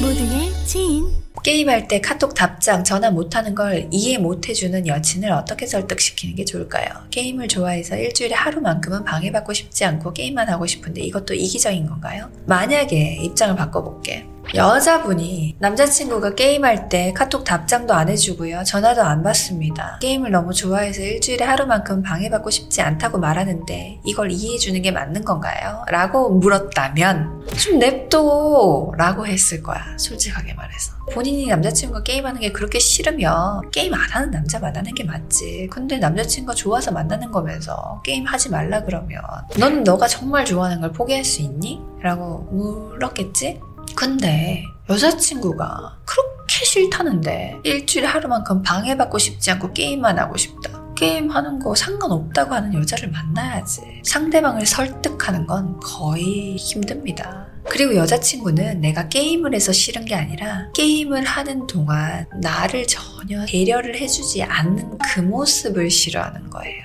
모두의 0.00 0.52
지인 0.64 1.08
게임할 1.42 1.88
때 1.88 2.00
카톡 2.00 2.34
답장, 2.34 2.84
전화 2.84 3.10
못하는 3.10 3.54
걸 3.54 3.88
이해 3.90 4.18
못해주는 4.18 4.86
여친을 4.86 5.32
어떻게 5.32 5.66
설득시키는 5.66 6.36
게 6.36 6.44
좋을까요? 6.44 6.88
게임을 7.10 7.48
좋아해서 7.48 7.96
일주일에 7.96 8.34
하루만큼은 8.34 9.04
방해받고 9.04 9.52
싶지 9.52 9.84
않고 9.84 10.12
게임만 10.12 10.48
하고 10.48 10.66
싶은데 10.66 11.00
이것도 11.00 11.34
이기적인 11.34 11.86
건가요? 11.86 12.30
만약에 12.46 13.18
입장을 13.22 13.56
바꿔볼게. 13.56 14.26
여자분이 14.54 15.56
남자친구가 15.58 16.34
게임할 16.34 16.88
때 16.88 17.12
카톡 17.12 17.44
답장도 17.44 17.92
안 17.92 18.08
해주고요. 18.08 18.64
전화도 18.64 19.02
안 19.02 19.22
받습니다. 19.22 19.98
게임을 20.00 20.30
너무 20.30 20.52
좋아해서 20.52 21.02
일주일에 21.02 21.44
하루만큼 21.44 22.02
방해받고 22.02 22.50
싶지 22.50 22.80
않다고 22.80 23.18
말하는데 23.18 24.00
이걸 24.04 24.30
이해해주는 24.32 24.80
게 24.82 24.90
맞는 24.90 25.24
건가요? 25.24 25.84
라고 25.88 26.30
물었다면 26.30 27.46
좀 27.56 27.78
냅둬 27.78 28.92
라고 28.96 29.26
했을 29.26 29.62
거야. 29.62 29.84
솔직하게 29.98 30.54
말해서. 30.54 30.92
본인이 31.12 31.46
남자친구가 31.46 32.02
게임하는 32.02 32.40
게 32.40 32.52
그렇게 32.52 32.78
싫으면 32.78 33.70
게임 33.70 33.94
안 33.94 34.00
하는 34.10 34.30
남자 34.30 34.58
만나는 34.58 34.94
게 34.94 35.04
맞지. 35.04 35.68
근데 35.70 35.98
남자친구가 35.98 36.54
좋아서 36.54 36.90
만나는 36.90 37.30
거면서 37.30 38.00
게임 38.04 38.24
하지 38.24 38.50
말라 38.50 38.82
그러면 38.82 39.20
너는 39.58 39.84
너가 39.84 40.06
정말 40.06 40.44
좋아하는 40.44 40.80
걸 40.80 40.92
포기할 40.92 41.24
수 41.24 41.42
있니? 41.42 41.80
라고 42.00 42.38
물었겠지? 42.52 43.60
근데 43.94 44.64
여자친구가 44.88 45.98
그렇게 46.04 46.64
싫다는데 46.64 47.58
일주일에 47.64 48.06
하루만큼 48.06 48.62
방해받고 48.62 49.18
싶지 49.18 49.50
않고 49.52 49.72
게임만 49.72 50.18
하고 50.18 50.36
싶다. 50.36 50.70
게임하는 50.94 51.60
거 51.60 51.74
상관없다고 51.74 52.54
하는 52.54 52.74
여자를 52.74 53.10
만나야지. 53.10 54.02
상대방을 54.04 54.66
설득하는 54.66 55.46
건 55.46 55.78
거의 55.80 56.56
힘듭니다. 56.56 57.46
그리고 57.68 57.94
여자친구는 57.96 58.80
내가 58.80 59.08
게임을 59.08 59.54
해서 59.54 59.72
싫은 59.72 60.06
게 60.06 60.14
아니라 60.14 60.70
게임을 60.74 61.24
하는 61.24 61.66
동안 61.66 62.26
나를 62.40 62.86
전혀 62.86 63.44
배려를 63.46 63.96
해주지 63.96 64.42
않는 64.42 64.98
그 64.98 65.20
모습을 65.20 65.90
싫어하는 65.90 66.50
거예요. 66.50 66.82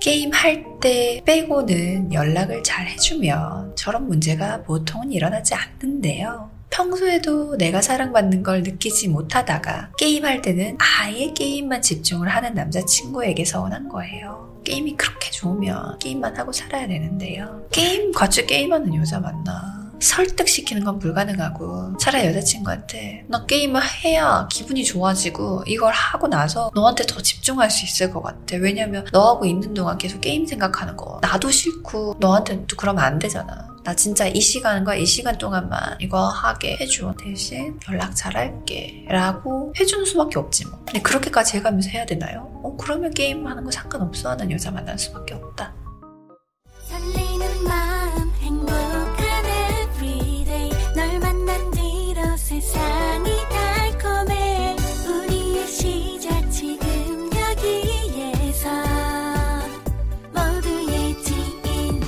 게임 0.00 0.30
할 0.32 0.76
때 0.80 1.20
빼고는 1.24 2.12
연락을 2.12 2.62
잘 2.62 2.86
해주면 2.86 3.74
저런 3.74 4.06
문제가 4.06 4.62
보통은 4.62 5.10
일어나지 5.10 5.54
않는데요. 5.54 6.50
평소에도 6.76 7.56
내가 7.56 7.80
사랑받는 7.80 8.42
걸 8.42 8.62
느끼지 8.62 9.08
못하다가 9.08 9.92
게임할 9.96 10.42
때는 10.42 10.76
아예 10.78 11.32
게임만 11.32 11.80
집중을 11.80 12.28
하는 12.28 12.52
남자친구에게 12.52 13.46
서운한 13.46 13.88
거예요. 13.88 14.60
게임이 14.62 14.96
그렇게 14.96 15.30
좋으면 15.30 15.98
게임만 15.98 16.36
하고 16.36 16.52
살아야 16.52 16.86
되는데요. 16.86 17.66
게임 17.72 18.12
같이 18.12 18.44
게임하는 18.44 18.94
여자 18.94 19.18
만나. 19.18 19.86
설득시키는 19.98 20.84
건 20.84 20.98
불가능하고 20.98 21.96
차라리 21.96 22.26
여자친구한테 22.26 23.24
너 23.28 23.46
게임을 23.46 23.80
해야 24.04 24.46
기분이 24.52 24.84
좋아지고 24.84 25.64
이걸 25.66 25.94
하고 25.94 26.28
나서 26.28 26.70
너한테 26.74 27.06
더 27.06 27.22
집중할 27.22 27.70
수 27.70 27.86
있을 27.86 28.12
것 28.12 28.22
같아 28.22 28.56
왜냐면 28.58 29.06
너하고 29.10 29.46
있는 29.46 29.72
동안 29.72 29.96
계속 29.96 30.20
게임 30.20 30.44
생각하는 30.44 30.98
거 30.98 31.18
나도 31.22 31.50
싫고 31.50 32.16
너한테는 32.20 32.66
또 32.66 32.76
그러면 32.76 33.04
안 33.04 33.18
되잖아 33.18 33.74
나 33.86 33.94
진짜 33.94 34.26
이 34.26 34.40
시간과 34.40 34.96
이 34.96 35.06
시간 35.06 35.38
동안만 35.38 35.98
이거 36.00 36.26
하게 36.26 36.76
해줘. 36.80 37.14
대신 37.22 37.78
연락 37.88 38.16
잘할게. 38.16 39.04
라고 39.08 39.72
해주는 39.78 40.04
수밖에 40.04 40.40
없지 40.40 40.66
뭐. 40.66 40.80
근데 40.84 41.00
그렇게까지 41.00 41.58
해가면서 41.58 41.90
해야 41.90 42.04
되나요? 42.04 42.50
어 42.64 42.76
그러면 42.76 43.12
게임하는 43.14 43.62
거 43.62 43.70
상관없어 43.70 44.30
하는 44.30 44.50
여자 44.50 44.72
만날 44.72 44.98
수밖에 44.98 45.34
없다 45.34 45.72